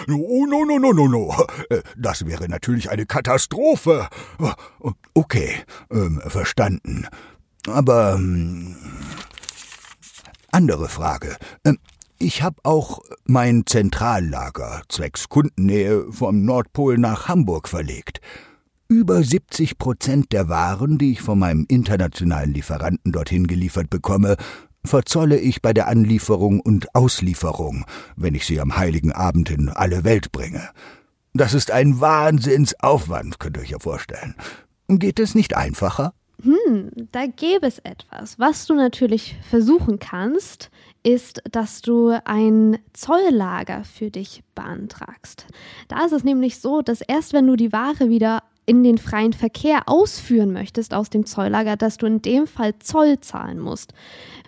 No, 0.07 0.45
no, 0.45 0.63
no, 0.65 0.79
no, 0.79 0.93
no, 0.93 1.07
no. 1.07 1.35
Äh, 1.69 1.81
Das 1.97 2.25
wäre 2.25 2.47
natürlich 2.47 2.89
eine 2.89 3.05
Katastrophe. 3.05 4.07
Okay, 5.13 5.49
ähm, 5.91 6.21
verstanden. 6.25 7.07
Aber 7.67 8.15
ähm, 8.15 8.75
andere 10.51 10.87
Frage. 10.87 11.35
Ähm, 11.65 11.77
Ich 12.17 12.41
habe 12.41 12.55
auch 12.63 13.01
mein 13.25 13.65
Zentrallager 13.65 14.83
zwecks 14.87 15.27
Kundennähe 15.27 16.05
vom 16.11 16.45
Nordpol 16.45 16.97
nach 16.97 17.27
Hamburg 17.27 17.67
verlegt. 17.67 18.21
Über 18.87 19.21
70 19.21 19.77
Prozent 19.77 20.31
der 20.31 20.47
Waren, 20.47 20.97
die 20.97 21.11
ich 21.11 21.21
von 21.21 21.37
meinem 21.39 21.65
internationalen 21.67 22.53
Lieferanten 22.53 23.11
dorthin 23.11 23.47
geliefert 23.47 23.89
bekomme, 23.89 24.37
verzolle 24.87 25.37
ich 25.37 25.61
bei 25.61 25.73
der 25.73 25.87
Anlieferung 25.87 26.59
und 26.59 26.93
Auslieferung, 26.95 27.85
wenn 28.15 28.35
ich 28.35 28.45
sie 28.45 28.59
am 28.59 28.77
heiligen 28.77 29.11
Abend 29.11 29.49
in 29.49 29.69
alle 29.69 30.03
Welt 30.03 30.31
bringe. 30.31 30.69
Das 31.33 31.53
ist 31.53 31.71
ein 31.71 31.99
Wahnsinnsaufwand, 31.99 33.39
könnt 33.39 33.57
ihr 33.57 33.63
euch 33.63 33.71
ja 33.71 33.79
vorstellen. 33.79 34.35
Geht 34.87 35.19
es 35.19 35.35
nicht 35.35 35.55
einfacher? 35.55 36.13
Hm, 36.43 36.91
da 37.11 37.25
gäbe 37.27 37.65
es 37.65 37.79
etwas. 37.79 38.37
Was 38.39 38.65
du 38.67 38.73
natürlich 38.75 39.35
versuchen 39.49 39.99
kannst, 39.99 40.69
ist, 41.03 41.41
dass 41.51 41.81
du 41.81 42.19
ein 42.25 42.77
Zolllager 42.93 43.83
für 43.83 44.11
dich 44.11 44.43
beantragst. 44.53 45.45
Da 45.87 46.05
ist 46.05 46.11
es 46.11 46.23
nämlich 46.23 46.59
so, 46.59 46.81
dass 46.81 47.01
erst 47.01 47.33
wenn 47.33 47.47
du 47.47 47.55
die 47.55 47.71
Ware 47.71 48.09
wieder 48.09 48.43
in 48.65 48.83
den 48.83 48.97
freien 48.97 49.33
Verkehr 49.33 49.87
ausführen 49.87 50.51
möchtest 50.51 50.93
aus 50.93 51.09
dem 51.09 51.25
Zolllager, 51.25 51.77
dass 51.77 51.97
du 51.97 52.05
in 52.07 52.21
dem 52.21 52.47
Fall 52.47 52.77
Zoll 52.79 53.19
zahlen 53.19 53.59
musst. 53.59 53.93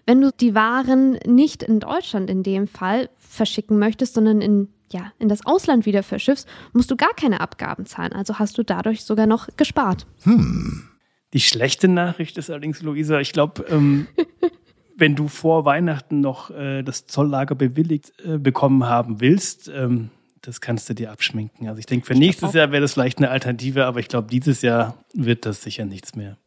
Wenn 0.08 0.22
du 0.22 0.32
die 0.32 0.56
Waren 0.56 1.20
nicht 1.26 1.62
in 1.62 1.80
Deutschland 1.80 2.30
in 2.30 2.42
dem 2.42 2.68
Fall 2.68 3.10
verschicken 3.18 3.78
möchtest, 3.78 4.16
sondern 4.16 4.42
in 4.42 4.70
ja, 4.92 5.12
in 5.20 5.28
das 5.28 5.46
Ausland 5.46 5.86
wieder 5.86 6.02
verschiffst, 6.02 6.48
musst 6.72 6.90
du 6.90 6.96
gar 6.96 7.14
keine 7.14 7.42
Abgaben 7.42 7.86
zahlen. 7.86 8.14
Also 8.14 8.40
hast 8.40 8.58
du 8.58 8.64
dadurch 8.64 9.04
sogar 9.04 9.26
noch 9.28 9.50
gespart. 9.58 10.08
Hm. 10.24 10.88
Die 11.34 11.42
schlechte 11.42 11.90
Nachricht 11.90 12.38
ist 12.38 12.50
allerdings, 12.50 12.82
Luisa, 12.82 13.20
ich 13.20 13.34
glaube, 13.34 13.66
ähm, 13.68 14.08
wenn 14.98 15.16
du 15.16 15.28
vor 15.28 15.66
Weihnachten 15.66 16.22
noch 16.22 16.52
äh, 16.52 16.84
das 16.84 17.06
Zolllager 17.06 17.56
bewilligt 17.56 18.14
äh, 18.24 18.38
bekommen 18.38 18.86
haben 18.86 19.20
willst, 19.20 19.68
ähm, 19.68 20.10
das 20.42 20.62
kannst 20.62 20.90
du 20.90 20.94
dir 20.94 21.12
abschminken. 21.12 21.68
Also 21.68 21.80
ich 21.80 21.86
denke, 21.86 22.06
für 22.06 22.14
ich 22.14 22.20
nächstes 22.20 22.54
Jahr 22.54 22.72
wäre 22.72 22.82
das 22.82 22.94
vielleicht 22.94 23.18
eine 23.18 23.30
Alternative, 23.30 23.86
aber 23.86 24.00
ich 24.00 24.08
glaube, 24.08 24.30
dieses 24.30 24.62
Jahr 24.62 25.04
wird 25.14 25.46
das 25.46 25.62
sicher 25.62 25.84
nichts 25.84 26.16
mehr. 26.16 26.38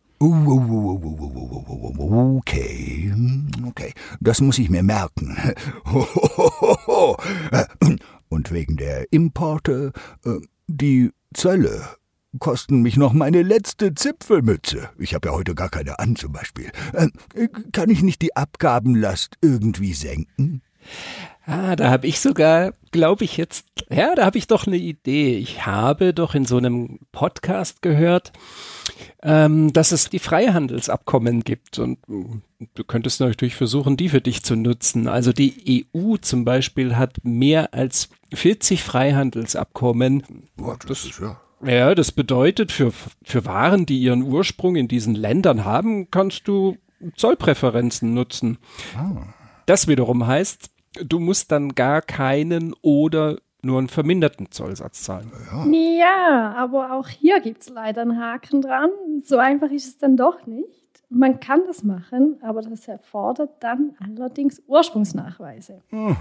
Okay, 2.42 3.10
okay, 3.66 3.94
das 4.20 4.42
muss 4.42 4.58
ich 4.58 4.68
mir 4.68 4.82
merken. 4.82 5.34
Und 8.28 8.52
wegen 8.52 8.76
der 8.76 9.10
Importe, 9.12 9.92
äh, 10.26 10.40
die 10.66 11.10
Zölle 11.32 11.86
kosten 12.38 12.82
mich 12.82 12.98
noch 12.98 13.14
meine 13.14 13.42
letzte 13.42 13.94
Zipfelmütze. 13.94 14.90
Ich 14.98 15.14
habe 15.14 15.28
ja 15.28 15.34
heute 15.34 15.54
gar 15.54 15.70
keine 15.70 15.98
an 15.98 16.16
zum 16.16 16.32
Beispiel. 16.32 16.70
Äh, 16.92 17.08
kann 17.72 17.88
ich 17.88 18.02
nicht 18.02 18.20
die 18.20 18.36
Abgabenlast 18.36 19.36
irgendwie 19.40 19.94
senken? 19.94 20.60
Ah, 21.46 21.74
da 21.74 21.90
habe 21.90 22.06
ich 22.06 22.20
sogar, 22.20 22.74
glaube 22.92 23.24
ich 23.24 23.36
jetzt, 23.36 23.66
ja, 23.90 24.14
da 24.14 24.24
habe 24.24 24.38
ich 24.38 24.46
doch 24.46 24.66
eine 24.66 24.76
Idee. 24.76 25.36
Ich 25.36 25.66
habe 25.66 26.14
doch 26.14 26.34
in 26.34 26.44
so 26.44 26.58
einem 26.58 27.00
Podcast 27.12 27.82
gehört, 27.82 28.32
ähm, 29.22 29.72
dass 29.72 29.90
es 29.90 30.10
die 30.10 30.18
Freihandelsabkommen 30.18 31.42
gibt 31.42 31.78
und 31.78 31.98
du 32.06 32.84
könntest 32.84 33.20
natürlich 33.20 33.56
versuchen, 33.56 33.96
die 33.96 34.10
für 34.10 34.20
dich 34.20 34.42
zu 34.42 34.54
nutzen. 34.54 35.08
Also 35.08 35.32
die 35.32 35.86
EU 35.94 36.16
zum 36.18 36.44
Beispiel 36.44 36.96
hat 36.96 37.16
mehr 37.24 37.74
als 37.74 38.10
40 38.32 38.82
Freihandelsabkommen. 38.82 40.48
Boah, 40.56 40.76
das, 40.78 40.86
das 40.86 41.04
ist 41.06 41.20
ja 41.20 41.40
ja, 41.62 41.94
das 41.94 42.12
bedeutet, 42.12 42.72
für, 42.72 42.90
für 43.22 43.44
Waren, 43.44 43.84
die 43.84 44.00
ihren 44.00 44.22
Ursprung 44.22 44.76
in 44.76 44.88
diesen 44.88 45.14
Ländern 45.14 45.64
haben, 45.64 46.10
kannst 46.10 46.48
du 46.48 46.78
Zollpräferenzen 47.16 48.14
nutzen. 48.14 48.58
Ah. 48.96 49.34
Das 49.70 49.86
wiederum 49.86 50.26
heißt, 50.26 50.68
du 51.00 51.20
musst 51.20 51.52
dann 51.52 51.76
gar 51.76 52.02
keinen 52.02 52.74
oder 52.82 53.36
nur 53.62 53.78
einen 53.78 53.86
verminderten 53.86 54.50
Zollsatz 54.50 55.04
zahlen. 55.04 55.30
Ja, 55.96 56.56
aber 56.56 56.90
auch 56.90 57.06
hier 57.06 57.38
gibt 57.38 57.62
es 57.62 57.68
leider 57.68 58.02
einen 58.02 58.20
Haken 58.20 58.62
dran. 58.62 58.90
So 59.24 59.38
einfach 59.38 59.70
ist 59.70 59.86
es 59.86 59.96
dann 59.96 60.16
doch 60.16 60.44
nicht. 60.44 61.04
Man 61.08 61.38
kann 61.38 61.60
das 61.68 61.84
machen, 61.84 62.40
aber 62.42 62.62
das 62.62 62.88
erfordert 62.88 63.62
dann 63.62 63.94
allerdings 64.00 64.60
Ursprungsnachweise. 64.66 65.82
Hm. 65.90 66.16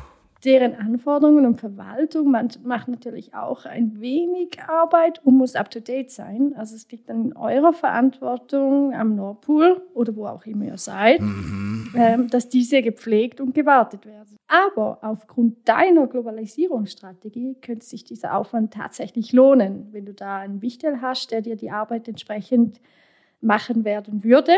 Deren 0.46 0.76
Anforderungen 0.76 1.46
und 1.46 1.60
Verwaltung 1.60 2.32
man 2.32 2.48
macht 2.64 2.88
natürlich 2.88 3.34
auch 3.34 3.66
ein 3.66 4.00
wenig 4.00 4.62
Arbeit 4.68 5.20
und 5.26 5.36
muss 5.36 5.56
up-to-date 5.56 6.10
sein. 6.10 6.54
Also 6.56 6.76
es 6.76 6.90
liegt 6.90 7.10
dann 7.10 7.26
in 7.26 7.36
eurer 7.36 7.74
Verantwortung 7.74 8.94
am 8.94 9.16
Nordpool 9.16 9.82
oder 9.94 10.16
wo 10.16 10.28
auch 10.28 10.46
immer 10.46 10.66
ihr 10.66 10.78
seid, 10.78 11.20
mhm. 11.20 11.94
ähm, 11.94 12.30
dass 12.30 12.48
diese 12.48 12.82
gepflegt 12.82 13.42
und 13.42 13.54
gewartet 13.54 14.06
werden. 14.06 14.38
Aber 14.48 15.00
aufgrund 15.02 15.68
deiner 15.68 16.08
Globalisierungsstrategie 16.08 17.58
könnte 17.62 17.86
sich 17.86 18.06
dieser 18.06 18.36
Aufwand 18.38 18.74
tatsächlich 18.74 19.34
lohnen, 19.34 19.90
wenn 19.92 20.06
du 20.06 20.14
da 20.14 20.38
einen 20.38 20.62
Wichtel 20.62 21.02
hast, 21.02 21.32
der 21.32 21.42
dir 21.42 21.58
die 21.58 21.70
Arbeit 21.70 22.08
entsprechend 22.08 22.80
machen 23.42 23.84
werden 23.84 24.24
würde. 24.24 24.54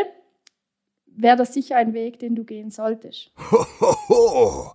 Wäre 1.06 1.36
das 1.36 1.52
sicher 1.52 1.76
ein 1.76 1.92
Weg, 1.92 2.20
den 2.20 2.36
du 2.36 2.44
gehen 2.44 2.70
solltest. 2.70 3.32
Ho, 3.50 3.66
ho, 3.80 3.94
ho. 4.08 4.72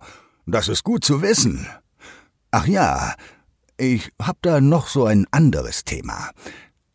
Das 0.50 0.68
ist 0.68 0.82
gut 0.82 1.04
zu 1.04 1.20
wissen. 1.20 1.66
Ach 2.52 2.66
ja, 2.66 3.12
ich 3.76 4.10
hab 4.18 4.40
da 4.40 4.62
noch 4.62 4.86
so 4.86 5.04
ein 5.04 5.26
anderes 5.30 5.84
Thema. 5.84 6.30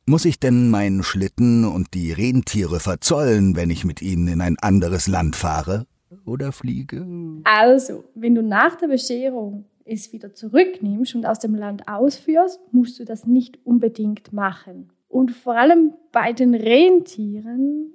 Muss 0.08 0.26
ich 0.26 0.40
denn 0.40 0.72
meinen 0.72 1.04
Schlitten 1.04 1.64
und 1.64 1.94
die 1.94 2.12
Rentiere 2.12 2.80
verzollen, 2.80 3.56
wenn 3.56 3.70
ich 3.70 3.86
mit 3.86 4.02
ihnen 4.02 4.28
in 4.28 4.42
ein 4.42 4.58
anderes 4.60 5.06
Land 5.06 5.36
fahre 5.36 5.86
oder 6.26 6.52
fliege? 6.52 7.06
Also, 7.44 8.04
wenn 8.16 8.34
du 8.34 8.42
nach 8.42 8.76
der 8.76 8.88
Bescherung 8.88 9.66
es 9.86 10.12
wieder 10.12 10.34
zurücknimmst 10.34 11.14
und 11.14 11.28
aus 11.28 11.38
dem 11.38 11.54
Land 11.54 11.88
ausführst, 11.88 12.60
musst 12.72 13.00
du 13.00 13.06
das 13.06 13.28
nicht 13.28 13.60
unbedingt 13.66 14.34
machen. 14.34 14.90
Und 15.10 15.30
vor 15.30 15.56
allem 15.56 15.94
bei 16.12 16.34
den 16.34 16.56
Rentieren 16.56 17.94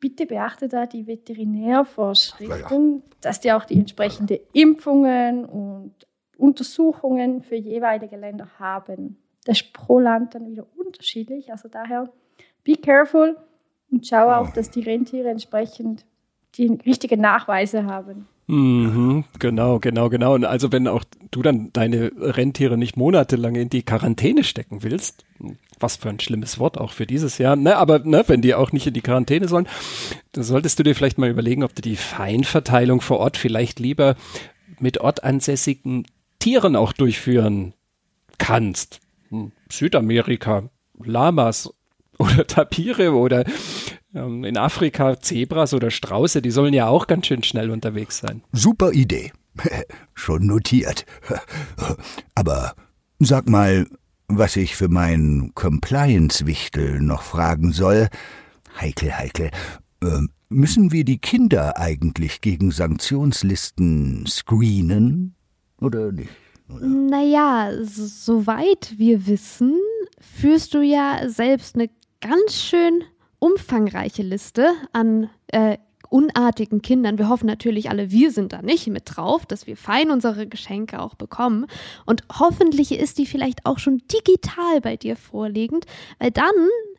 bitte 0.00 0.26
beachte 0.26 0.68
da 0.68 0.86
die 0.86 1.06
Veterinärvorschriften, 1.06 3.02
dass 3.20 3.40
die 3.40 3.52
auch 3.52 3.64
die 3.64 3.78
entsprechenden 3.78 4.38
Impfungen 4.52 5.44
und 5.44 5.94
Untersuchungen 6.36 7.42
für 7.42 7.56
jeweilige 7.56 8.16
Länder 8.16 8.48
haben. 8.58 9.18
Das 9.44 9.60
ist 9.60 9.72
pro 9.72 9.98
Land 10.00 10.34
dann 10.34 10.50
wieder 10.50 10.66
unterschiedlich. 10.76 11.52
Also 11.52 11.68
daher, 11.68 12.10
be 12.64 12.76
careful 12.76 13.36
und 13.90 14.06
schau 14.06 14.30
auch, 14.30 14.50
dass 14.50 14.70
die 14.70 14.80
Rentiere 14.80 15.28
entsprechend 15.28 16.06
die 16.56 16.66
richtigen 16.86 17.20
Nachweise 17.20 17.84
haben. 17.84 18.26
Mhm, 18.50 19.22
genau, 19.38 19.78
genau, 19.78 20.08
genau. 20.08 20.34
Und 20.34 20.44
also 20.44 20.72
wenn 20.72 20.88
auch 20.88 21.04
du 21.30 21.40
dann 21.40 21.72
deine 21.72 22.10
Rentiere 22.18 22.76
nicht 22.76 22.96
monatelang 22.96 23.54
in 23.54 23.70
die 23.70 23.84
Quarantäne 23.84 24.42
stecken 24.42 24.82
willst, 24.82 25.24
was 25.78 25.96
für 25.96 26.08
ein 26.08 26.18
schlimmes 26.18 26.58
Wort 26.58 26.76
auch 26.76 26.90
für 26.92 27.06
dieses 27.06 27.38
Jahr, 27.38 27.54
ne, 27.54 27.76
aber 27.76 28.00
ne, 28.00 28.24
wenn 28.26 28.42
die 28.42 28.54
auch 28.56 28.72
nicht 28.72 28.88
in 28.88 28.94
die 28.94 29.02
Quarantäne 29.02 29.46
sollen, 29.46 29.68
dann 30.32 30.42
solltest 30.42 30.80
du 30.80 30.82
dir 30.82 30.96
vielleicht 30.96 31.16
mal 31.16 31.30
überlegen, 31.30 31.62
ob 31.62 31.76
du 31.76 31.82
die 31.82 31.94
Feinverteilung 31.94 33.00
vor 33.00 33.20
Ort 33.20 33.36
vielleicht 33.36 33.78
lieber 33.78 34.16
mit 34.80 34.98
ortansässigen 34.98 36.06
Tieren 36.40 36.74
auch 36.74 36.92
durchführen 36.92 37.74
kannst. 38.38 38.98
Hm, 39.28 39.52
Südamerika, 39.70 40.64
Lamas 40.98 41.72
oder 42.18 42.48
Tapire 42.48 43.12
oder 43.12 43.44
in 44.12 44.56
Afrika 44.56 45.20
Zebras 45.20 45.72
oder 45.72 45.90
Strauße, 45.90 46.42
die 46.42 46.50
sollen 46.50 46.74
ja 46.74 46.88
auch 46.88 47.06
ganz 47.06 47.26
schön 47.26 47.42
schnell 47.42 47.70
unterwegs 47.70 48.18
sein. 48.18 48.42
Super 48.52 48.92
Idee. 48.92 49.32
Schon 50.14 50.46
notiert. 50.46 51.06
Aber 52.34 52.74
sag 53.18 53.48
mal, 53.48 53.86
was 54.28 54.56
ich 54.56 54.76
für 54.76 54.88
meinen 54.88 55.54
Compliance-Wichtel 55.54 57.00
noch 57.00 57.22
fragen 57.22 57.72
soll. 57.72 58.08
Heikel, 58.80 59.16
heikel. 59.16 59.50
Äh, 60.02 60.22
müssen 60.48 60.92
wir 60.92 61.04
die 61.04 61.18
Kinder 61.18 61.78
eigentlich 61.78 62.40
gegen 62.40 62.70
Sanktionslisten 62.70 64.26
screenen? 64.26 65.34
Oder 65.80 66.12
nicht? 66.12 66.30
Oder? 66.68 66.86
Naja, 66.86 67.70
soweit 67.82 68.94
wir 68.96 69.26
wissen, 69.26 69.78
führst 70.20 70.74
du 70.74 70.82
ja 70.82 71.28
selbst 71.28 71.74
eine 71.74 71.90
ganz 72.20 72.62
schön 72.62 73.02
umfangreiche 73.40 74.22
Liste 74.22 74.70
an 74.92 75.28
äh, 75.48 75.78
unartigen 76.10 76.82
Kindern. 76.82 77.18
Wir 77.18 77.28
hoffen 77.28 77.46
natürlich 77.46 77.88
alle, 77.88 78.10
wir 78.10 78.30
sind 78.30 78.52
da 78.52 78.62
nicht 78.62 78.86
mit 78.88 79.04
drauf, 79.06 79.46
dass 79.46 79.66
wir 79.66 79.76
fein 79.76 80.10
unsere 80.10 80.46
Geschenke 80.46 81.00
auch 81.00 81.14
bekommen. 81.14 81.66
Und 82.04 82.22
hoffentlich 82.38 82.92
ist 82.92 83.18
die 83.18 83.26
vielleicht 83.26 83.64
auch 83.64 83.78
schon 83.78 84.02
digital 84.12 84.80
bei 84.82 84.96
dir 84.96 85.16
vorliegend, 85.16 85.86
weil 86.18 86.30
dann 86.30 86.52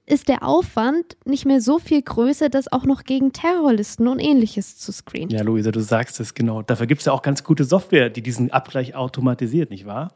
ist 0.06 0.28
der 0.28 0.44
Aufwand 0.44 1.18
nicht 1.26 1.46
mehr 1.46 1.62
so 1.62 1.80
viel 1.80 2.02
größer, 2.02 2.50
das 2.50 2.72
auch 2.72 2.86
noch 2.86 3.04
gegen 3.04 3.34
Terrorlisten 3.34 4.08
und 4.08 4.20
ähnliches 4.20 4.78
zu 4.78 4.92
screenen. 4.92 5.30
Ja, 5.30 5.44
Luisa, 5.44 5.72
du 5.72 5.80
sagst 5.80 6.20
es 6.20 6.34
genau. 6.34 6.62
Dafür 6.62 6.88
gibt 6.88 7.02
es 7.02 7.06
ja 7.06 7.14
auch 7.14 7.22
ganz 7.22 7.44
gute 7.44 7.64
Software, 7.64 8.10
die 8.10 8.22
diesen 8.22 8.52
Abgleich 8.52 8.96
automatisiert, 8.96 9.70
nicht 9.70 9.86
wahr? 9.86 10.16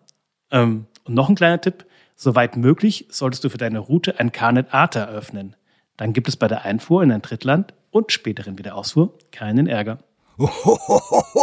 Ähm, 0.51 0.86
und 1.03 1.13
noch 1.13 1.29
ein 1.29 1.36
kleiner 1.36 1.62
Tipp. 1.62 1.86
Soweit 2.15 2.55
möglich 2.58 3.08
solltest 3.10 3.44
du 3.44 3.50
für 3.50 3.58
deine 3.58 3.79
Route 3.79 4.20
ein 4.20 4.32
Carnet 4.32 4.74
ATA 4.74 5.01
eröffnen. 5.01 5.55
Dann 5.97 6.13
gibt 6.13 6.27
es 6.27 6.35
bei 6.35 6.47
der 6.47 6.63
Einfuhr 6.63 7.03
in 7.03 7.11
ein 7.11 7.21
Drittland 7.21 7.73
und 7.91 8.11
späteren 8.11 8.57
Wiederausfuhr 8.57 9.17
keinen 9.31 9.67
Ärger. 9.67 9.99
Ohohoho, 10.37 11.33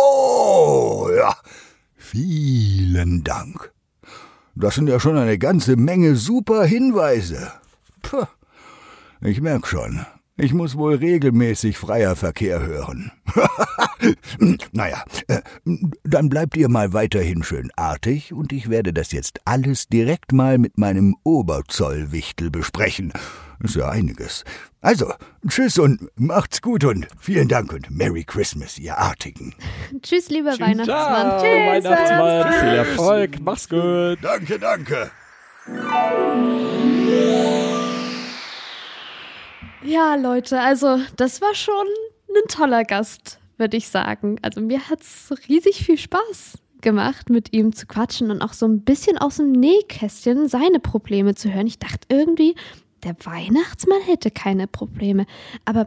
ja, 1.17 1.35
vielen 1.97 3.25
Dank. 3.25 3.73
Das 4.55 4.75
sind 4.75 4.89
ja 4.89 5.01
schon 5.01 5.17
eine 5.17 5.39
ganze 5.39 5.77
Menge 5.77 6.17
super 6.17 6.65
Hinweise. 6.65 7.53
Puh, 8.03 8.27
ich 9.23 9.41
merk 9.41 9.67
schon, 9.67 10.05
ich 10.37 10.53
muss 10.53 10.77
wohl 10.77 10.97
regelmäßig 10.97 11.79
freier 11.79 12.17
Verkehr 12.17 12.61
hören. 12.61 13.13
Naja, 14.73 15.05
äh, 15.29 15.41
dann 16.05 16.29
bleibt 16.29 16.57
ihr 16.57 16.69
mal 16.69 16.93
weiterhin 16.93 17.43
schön 17.43 17.71
artig 17.77 18.33
und 18.33 18.53
ich 18.53 18.69
werde 18.69 18.93
das 18.93 19.13
jetzt 19.13 19.41
alles 19.45 19.89
direkt 19.89 20.33
mal 20.33 20.59
mit 20.59 20.79
meinem 20.79 21.17
Oberzollwichtel 21.25 22.51
besprechen. 22.51 23.13
Ist 23.63 23.77
ja 23.77 23.89
einiges. 23.89 24.45
Also, 24.81 25.13
tschüss 25.49 25.79
und 25.79 26.09
macht's 26.17 26.61
gut 26.61 26.85
und 26.85 27.07
vielen 27.21 27.47
Dank 27.47 27.73
und 27.73 27.91
Merry 27.91 28.25
Christmas, 28.25 28.79
ihr 28.79 28.99
Artigen. 28.99 29.55
Tschüss, 30.03 30.29
lieber 30.31 30.59
Weihnachtsmann. 30.59 30.85
Ciao, 30.87 31.41
Tschüss. 31.41 31.85
Weihnachtsmann. 31.85 32.53
Viel 32.55 32.75
Erfolg. 32.75 33.31
Mach's 33.41 33.69
gut. 33.69 34.19
Danke, 34.21 34.59
danke. 34.59 35.11
Ja, 39.85 40.17
Leute, 40.17 40.61
also 40.61 40.99
das 41.17 41.41
war 41.41 41.55
schon 41.55 41.87
ein 42.35 42.49
toller 42.49 42.85
Gast, 42.85 43.39
würde 43.63 43.77
ich 43.77 43.89
sagen. 43.89 44.39
Also 44.43 44.61
mir 44.61 44.91
hat's 44.91 45.33
riesig 45.49 45.85
viel 45.87 45.97
Spaß 45.97 46.59
gemacht, 46.81 47.31
mit 47.31 47.53
ihm 47.53 47.73
zu 47.73 47.87
quatschen 47.87 48.33
und 48.33 48.43
auch 48.43 48.53
so 48.53 48.67
ein 48.67 48.81
bisschen 48.83 49.17
aus 49.17 49.37
dem 49.37 49.53
Nähkästchen 49.53 50.49
seine 50.49 50.81
Probleme 50.81 51.37
zu 51.37 51.55
hören. 51.55 51.69
Ich 51.69 51.79
dachte 51.79 52.09
irgendwie, 52.09 52.57
der 53.05 53.15
Weihnachtsmann 53.23 54.03
hätte 54.03 54.33
keine 54.33 54.67
Probleme. 54.67 55.27
Aber 55.65 55.87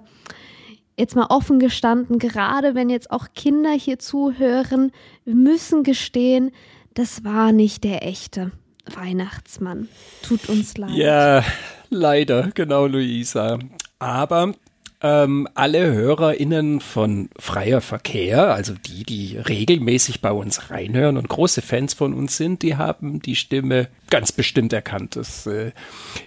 jetzt 0.97 1.17
mal 1.17 1.27
offen 1.27 1.59
gestanden, 1.59 2.17
gerade 2.17 2.75
wenn 2.75 2.89
jetzt 2.89 3.11
auch 3.11 3.27
Kinder 3.35 3.71
hier 3.71 3.99
zuhören, 3.99 4.93
wir 5.25 5.35
müssen 5.35 5.83
gestehen, 5.83 6.51
das 6.93 7.25
war 7.25 7.51
nicht 7.51 7.83
der 7.83 8.07
echte 8.07 8.53
Weihnachtsmann. 8.85 9.89
Tut 10.21 10.47
uns 10.47 10.77
leid. 10.77 10.91
Ja, 10.91 11.43
leider, 11.89 12.51
genau, 12.53 12.87
Luisa. 12.87 13.59
Aber 13.99 14.53
ähm, 15.01 15.47
alle 15.55 15.91
HörerInnen 15.93 16.79
von 16.79 17.29
Freier 17.37 17.81
Verkehr, 17.81 18.53
also 18.53 18.73
die, 18.73 19.03
die 19.03 19.37
regelmäßig 19.37 20.21
bei 20.21 20.31
uns 20.31 20.69
reinhören 20.69 21.17
und 21.17 21.29
große 21.29 21.61
Fans 21.61 21.93
von 21.93 22.13
uns 22.13 22.37
sind, 22.37 22.61
die 22.61 22.75
haben 22.75 23.21
die 23.21 23.35
Stimme 23.35 23.89
ganz 24.09 24.31
bestimmt 24.31 24.73
erkannt. 24.73 25.15
Es 25.15 25.45
äh, 25.45 25.71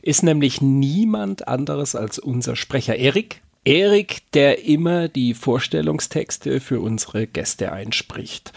ist 0.02 0.22
nämlich 0.22 0.60
niemand 0.60 1.48
anderes 1.48 1.94
als 1.94 2.18
unser 2.18 2.56
Sprecher 2.56 2.96
Erik. 2.96 3.42
Erik, 3.64 4.30
der 4.32 4.64
immer 4.64 5.08
die 5.08 5.34
Vorstellungstexte 5.34 6.60
für 6.60 6.80
unsere 6.80 7.26
Gäste 7.26 7.72
einspricht. 7.72 8.52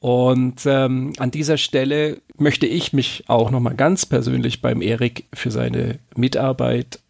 Und 0.00 0.64
ähm, 0.64 1.12
an 1.18 1.30
dieser 1.30 1.58
Stelle 1.58 2.22
möchte 2.36 2.66
ich 2.66 2.92
mich 2.92 3.24
auch 3.28 3.50
nochmal 3.50 3.74
ganz 3.74 4.06
persönlich 4.06 4.62
beim 4.62 4.80
Erik 4.80 5.26
für 5.34 5.50
seine 5.50 5.98
Mitarbeit 6.16 7.00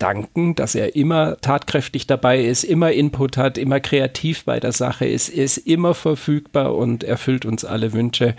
danken, 0.00 0.54
dass 0.54 0.74
er 0.74 0.96
immer 0.96 1.36
tatkräftig 1.40 2.06
dabei 2.06 2.40
ist, 2.42 2.64
immer 2.64 2.90
Input 2.92 3.36
hat, 3.36 3.58
immer 3.58 3.80
kreativ 3.80 4.44
bei 4.44 4.58
der 4.58 4.72
Sache 4.72 5.06
ist, 5.06 5.28
ist 5.28 5.58
immer 5.58 5.94
verfügbar 5.94 6.74
und 6.74 7.04
erfüllt 7.04 7.44
uns 7.44 7.64
alle 7.64 7.92
Wünsche. 7.92 8.34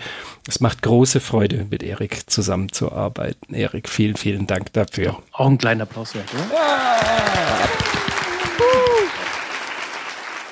Es 0.47 0.59
macht 0.59 0.81
große 0.81 1.19
Freude, 1.19 1.67
mit 1.69 1.83
Erik 1.83 2.29
zusammenzuarbeiten. 2.29 3.53
Erik, 3.53 3.87
vielen, 3.87 4.15
vielen 4.15 4.47
Dank 4.47 4.73
dafür. 4.73 5.17
Auch 5.31 5.47
ein 5.47 5.57
kleiner 5.57 5.83
Applaus 5.83 6.15
wert, 6.15 6.25
oder? 6.33 6.45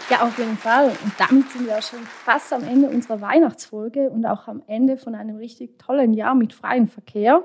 Ja, 0.10 0.22
auf 0.24 0.38
jeden 0.40 0.58
Fall. 0.58 0.90
Und 0.90 1.14
damit 1.20 1.52
sind 1.52 1.68
wir 1.68 1.78
auch 1.78 1.84
schon 1.84 2.00
fast 2.26 2.52
am 2.52 2.64
Ende 2.64 2.90
unserer 2.90 3.22
Weihnachtsfolge 3.22 4.10
und 4.10 4.26
auch 4.26 4.48
am 4.48 4.64
Ende 4.66 4.98
von 4.98 5.14
einem 5.14 5.38
richtig 5.38 5.78
tollen 5.78 6.14
Jahr 6.14 6.34
mit 6.34 6.52
freiem 6.54 6.88
Verkehr. 6.88 7.44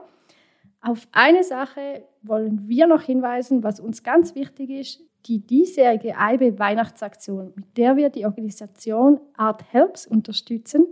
Auf 0.87 1.09
eine 1.13 1.43
Sache 1.43 2.05
wollen 2.21 2.69
wir 2.69 2.87
noch 2.87 3.01
hinweisen, 3.01 3.63
was 3.63 3.81
uns 3.81 4.03
ganz 4.03 4.35
wichtig 4.35 4.69
ist. 4.69 5.01
Die 5.25 5.39
diesjährige 5.39 6.19
AIB 6.19 6.59
Weihnachtsaktion, 6.59 7.55
mit 7.57 7.79
der 7.79 7.97
wir 7.97 8.11
die 8.11 8.27
Organisation 8.27 9.19
Art 9.35 9.65
Helps 9.73 10.07
unterstützen, 10.07 10.85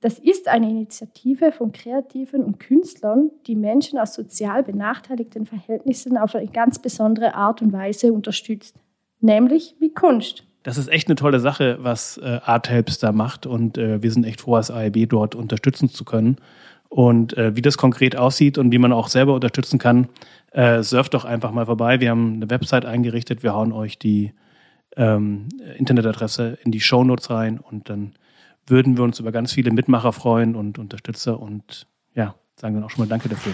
das 0.00 0.18
ist 0.18 0.48
eine 0.48 0.68
Initiative 0.68 1.52
von 1.52 1.70
Kreativen 1.70 2.42
und 2.42 2.58
Künstlern, 2.58 3.30
die 3.46 3.54
Menschen 3.54 4.00
aus 4.00 4.14
sozial 4.14 4.64
benachteiligten 4.64 5.46
Verhältnissen 5.46 6.18
auf 6.18 6.34
eine 6.34 6.48
ganz 6.48 6.80
besondere 6.80 7.34
Art 7.36 7.62
und 7.62 7.72
Weise 7.72 8.12
unterstützt, 8.12 8.74
nämlich 9.20 9.76
mit 9.78 9.94
Kunst. 9.94 10.48
Das 10.64 10.78
ist 10.78 10.88
echt 10.88 11.06
eine 11.06 11.14
tolle 11.14 11.38
Sache, 11.38 11.78
was 11.80 12.18
äh, 12.18 12.40
Art 12.44 12.68
Helps 12.68 12.98
da 12.98 13.12
macht 13.12 13.46
und 13.46 13.78
äh, 13.78 14.02
wir 14.02 14.10
sind 14.10 14.24
echt 14.24 14.40
froh, 14.40 14.56
als 14.56 14.72
AIB 14.72 15.08
dort 15.08 15.36
unterstützen 15.36 15.88
zu 15.88 16.04
können. 16.04 16.38
Und 16.88 17.36
äh, 17.36 17.54
wie 17.54 17.62
das 17.62 17.76
konkret 17.76 18.16
aussieht 18.16 18.56
und 18.56 18.72
wie 18.72 18.78
man 18.78 18.92
auch 18.92 19.08
selber 19.08 19.34
unterstützen 19.34 19.78
kann, 19.78 20.08
äh, 20.52 20.82
surft 20.82 21.14
doch 21.14 21.24
einfach 21.24 21.52
mal 21.52 21.66
vorbei. 21.66 22.00
Wir 22.00 22.10
haben 22.10 22.34
eine 22.34 22.50
Website 22.50 22.86
eingerichtet, 22.86 23.42
wir 23.42 23.54
hauen 23.54 23.72
euch 23.72 23.98
die 23.98 24.32
ähm, 24.96 25.48
Internetadresse 25.76 26.58
in 26.64 26.72
die 26.72 26.80
Shownotes 26.80 27.30
rein 27.30 27.58
und 27.58 27.90
dann 27.90 28.14
würden 28.66 28.96
wir 28.96 29.04
uns 29.04 29.20
über 29.20 29.32
ganz 29.32 29.52
viele 29.52 29.70
Mitmacher 29.70 30.12
freuen 30.12 30.54
und 30.56 30.78
Unterstützer 30.78 31.40
und 31.40 31.86
ja, 32.14 32.34
sagen 32.56 32.74
dann 32.74 32.84
auch 32.84 32.90
schon 32.90 33.04
mal 33.04 33.08
Danke 33.08 33.28
dafür. 33.28 33.52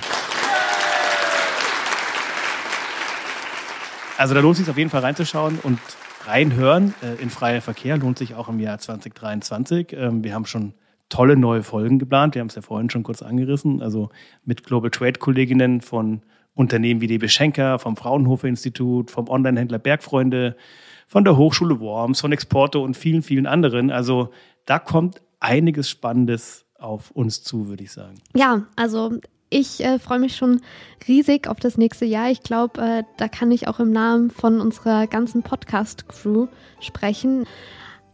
Also 4.17 4.35
da 4.35 4.41
lohnt 4.41 4.55
es 4.55 4.61
sich 4.61 4.71
auf 4.71 4.79
jeden 4.79 4.91
Fall 4.91 5.01
reinzuschauen 5.01 5.59
und 5.63 5.81
reinhören 6.27 6.95
äh, 7.03 7.21
in 7.21 7.31
freier 7.31 7.61
Verkehr 7.61 7.97
lohnt 7.97 8.19
sich 8.19 8.35
auch 8.35 8.49
im 8.49 8.61
Jahr 8.61 8.79
2023. 8.79 9.93
Ähm, 9.93 10.23
wir 10.23 10.35
haben 10.35 10.47
schon 10.47 10.73
tolle 11.09 11.37
neue 11.37 11.63
Folgen 11.63 11.99
geplant. 11.99 12.35
Wir 12.35 12.41
haben 12.41 12.49
es 12.49 12.55
ja 12.55 12.63
vorhin 12.63 12.91
schon 12.91 13.03
kurz 13.03 13.23
angerissen. 13.23 13.83
Also 13.83 14.11
mit 14.45 14.65
Global 14.65 14.91
Trade 14.91 15.19
Kolleginnen 15.19 15.81
von 15.81 16.23
Unternehmen 16.55 17.01
wie 17.01 17.07
DB 17.07 17.29
Schenker, 17.29 17.79
vom 17.79 17.97
Fraunhofer 17.97 18.49
Institut, 18.49 19.11
vom 19.11 19.29
Onlinehändler 19.29 19.79
Bergfreunde, 19.79 20.57
von 21.07 21.25
der 21.25 21.37
Hochschule 21.37 21.81
Worms, 21.81 22.21
von 22.21 22.33
Exporto 22.33 22.83
und 22.83 22.97
vielen, 22.97 23.23
vielen 23.23 23.47
anderen. 23.47 23.91
Also 23.91 24.31
da 24.65 24.79
kommt 24.79 25.21
einiges 25.41 25.91
Spannendes 25.91 26.65
auf 26.79 27.11
uns 27.11 27.43
zu, 27.43 27.69
würde 27.69 27.85
ich 27.85 27.93
sagen. 27.93 28.15
Ja, 28.35 28.65
also 28.77 29.19
ich 29.51 29.85
äh, 29.85 29.99
freue 29.99 30.19
mich 30.19 30.37
schon 30.37 30.61
riesig 31.07 31.49
auf 31.49 31.61
das 31.61 31.77
nächste 31.77 32.05
Jahr. 32.05 32.31
Ich 32.31 32.43
glaube, 32.43 32.81
äh, 32.81 33.03
da 33.17 33.29
kann 33.29 33.51
ich 33.51 33.69
auch 33.69 33.79
im 33.79 33.93
Namen 33.93 34.31
von 34.31 34.61
unserer 34.61 35.07
ganzen 35.07 35.43
Podcast-Crew 35.43 36.49
sprechen. 36.81 37.47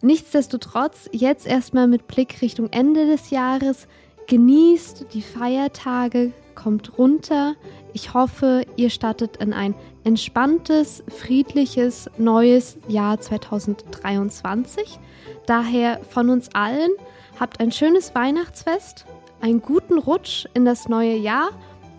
Nichtsdestotrotz, 0.02 1.10
jetzt 1.12 1.46
erstmal 1.46 1.86
mit 1.86 2.06
Blick 2.06 2.40
Richtung 2.40 2.68
Ende 2.70 3.06
des 3.06 3.30
Jahres, 3.30 3.86
genießt 4.28 5.06
die 5.12 5.22
Feiertage, 5.22 6.32
kommt 6.54 6.98
runter. 6.98 7.54
Ich 7.92 8.14
hoffe, 8.14 8.64
ihr 8.76 8.90
startet 8.90 9.36
in 9.38 9.52
ein 9.52 9.74
entspanntes, 10.04 11.02
friedliches 11.08 12.08
neues 12.16 12.78
Jahr 12.88 13.20
2023. 13.20 14.98
Daher 15.46 16.00
von 16.08 16.30
uns 16.30 16.48
allen, 16.54 16.90
habt 17.38 17.60
ein 17.60 17.72
schönes 17.72 18.14
Weihnachtsfest 18.14 19.04
einen 19.40 19.60
guten 19.60 19.98
Rutsch 19.98 20.46
in 20.54 20.64
das 20.64 20.88
neue 20.88 21.16
Jahr 21.16 21.50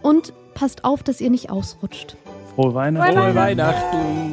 und 0.01 0.33
passt 0.53 0.83
auf, 0.83 1.03
dass 1.03 1.21
ihr 1.21 1.29
nicht 1.29 1.49
ausrutscht. 1.49 2.15
Frohe 2.55 2.73
Weihnachten. 2.73 3.13
Frohe 3.13 3.35
Weihnachten. 3.35 4.30